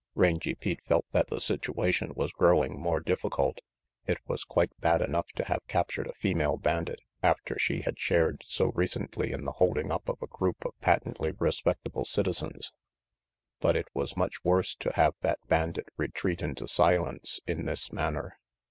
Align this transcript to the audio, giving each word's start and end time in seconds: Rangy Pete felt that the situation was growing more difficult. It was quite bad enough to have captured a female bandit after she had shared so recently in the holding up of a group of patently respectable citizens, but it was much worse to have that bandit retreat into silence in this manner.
Rangy 0.15 0.55
Pete 0.55 0.83
felt 0.83 1.05
that 1.11 1.27
the 1.27 1.39
situation 1.39 2.13
was 2.15 2.31
growing 2.31 2.79
more 2.81 2.99
difficult. 2.99 3.59
It 4.07 4.17
was 4.27 4.43
quite 4.43 4.71
bad 4.79 4.99
enough 4.99 5.27
to 5.35 5.43
have 5.43 5.67
captured 5.67 6.07
a 6.07 6.13
female 6.15 6.57
bandit 6.57 7.01
after 7.21 7.55
she 7.59 7.81
had 7.81 7.99
shared 7.99 8.41
so 8.43 8.71
recently 8.71 9.31
in 9.31 9.45
the 9.45 9.51
holding 9.61 9.91
up 9.91 10.09
of 10.09 10.19
a 10.23 10.25
group 10.25 10.65
of 10.65 10.73
patently 10.81 11.33
respectable 11.37 12.05
citizens, 12.05 12.71
but 13.59 13.75
it 13.75 13.89
was 13.93 14.17
much 14.17 14.43
worse 14.43 14.73
to 14.77 14.91
have 14.95 15.13
that 15.21 15.37
bandit 15.47 15.89
retreat 15.97 16.41
into 16.41 16.67
silence 16.67 17.39
in 17.45 17.65
this 17.67 17.93
manner. 17.93 18.39